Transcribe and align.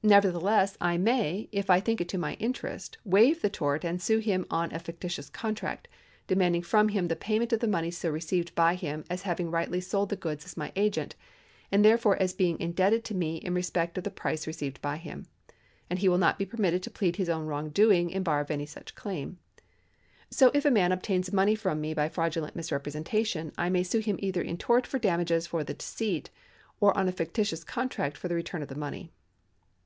Neverthe 0.00 0.40
less 0.40 0.76
I 0.80 0.96
may, 0.96 1.48
if 1.50 1.68
I 1.68 1.80
think 1.80 2.00
it 2.00 2.08
to 2.10 2.18
my 2.18 2.34
interest, 2.34 2.98
waive 3.04 3.42
the 3.42 3.50
tort, 3.50 3.84
and 3.84 4.00
sue 4.00 4.18
him 4.20 4.46
on 4.48 4.72
a 4.72 4.78
fictitious 4.78 5.28
contract, 5.28 5.88
demanding 6.28 6.62
from 6.62 6.90
him 6.90 7.08
the 7.08 7.16
payment 7.16 7.52
of 7.52 7.58
the 7.58 7.66
money 7.66 7.90
so 7.90 8.08
received 8.08 8.54
by 8.54 8.76
him 8.76 9.04
as 9.10 9.22
having 9.22 9.50
rightly 9.50 9.80
sold 9.80 10.10
the 10.10 10.14
goods 10.16 10.44
as 10.44 10.56
my 10.56 10.70
agent, 10.76 11.16
and 11.72 11.84
therefore 11.84 12.16
as 12.22 12.32
being 12.32 12.58
indebted 12.60 13.04
to 13.04 13.14
me 13.14 13.38
in 13.38 13.54
respect 13.54 13.98
of 13.98 14.04
the 14.04 14.10
price 14.10 14.46
received 14.46 14.80
by 14.80 14.98
him; 14.98 15.26
and 15.90 15.98
he 15.98 16.08
will 16.08 16.16
not 16.16 16.38
be 16.38 16.46
permitted 16.46 16.82
to 16.84 16.92
plead 16.92 17.16
his 17.16 17.28
own 17.28 17.44
wrongdoing 17.46 18.08
in 18.08 18.22
bar 18.22 18.38
of 18.40 18.52
any 18.52 18.64
such 18.66 18.94
claim. 18.94 19.36
^ 19.60 19.60
So 20.34 20.52
if 20.54 20.64
a 20.64 20.70
man 20.70 20.92
obtains 20.92 21.32
money 21.32 21.56
from 21.56 21.80
me 21.80 21.92
by 21.92 22.08
fraudulent 22.08 22.54
misrepresentation, 22.54 23.52
I 23.58 23.68
may 23.68 23.82
sue 23.82 23.98
him 23.98 24.16
either 24.20 24.42
in 24.42 24.58
tort 24.58 24.86
for 24.86 25.00
damages 25.00 25.48
for 25.48 25.64
the 25.64 25.74
deceit, 25.74 26.30
or 26.80 26.96
on 26.96 27.08
a 27.08 27.12
fictitious 27.12 27.64
contract 27.64 28.16
for 28.16 28.28
the 28.28 28.36
return 28.36 28.62
of 28.62 28.68
the 28.68 28.74
money. 28.78 29.10